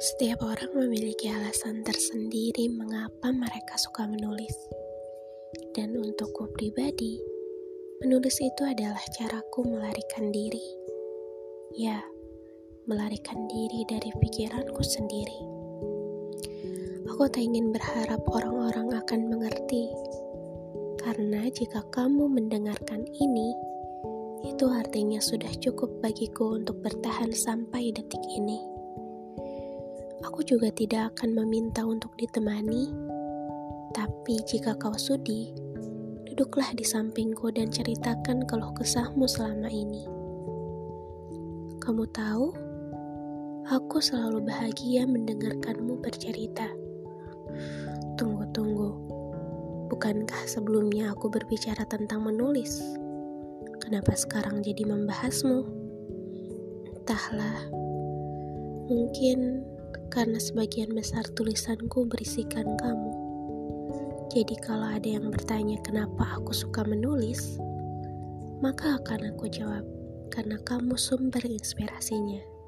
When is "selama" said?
39.24-39.72